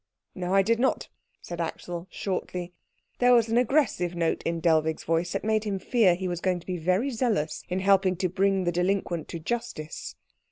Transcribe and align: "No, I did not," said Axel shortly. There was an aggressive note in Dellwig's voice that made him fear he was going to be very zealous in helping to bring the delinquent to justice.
"No, 0.33 0.55
I 0.55 0.63
did 0.63 0.79
not," 0.79 1.09
said 1.43 1.61
Axel 1.61 2.07
shortly. 2.09 2.73
There 3.19 3.35
was 3.35 3.49
an 3.49 3.57
aggressive 3.59 4.15
note 4.15 4.41
in 4.47 4.59
Dellwig's 4.59 5.03
voice 5.03 5.33
that 5.33 5.43
made 5.43 5.63
him 5.63 5.77
fear 5.77 6.15
he 6.15 6.27
was 6.27 6.41
going 6.41 6.59
to 6.59 6.65
be 6.65 6.77
very 6.77 7.11
zealous 7.11 7.61
in 7.69 7.77
helping 7.81 8.15
to 8.15 8.27
bring 8.27 8.63
the 8.63 8.71
delinquent 8.71 9.27
to 9.27 9.37
justice. 9.37 10.15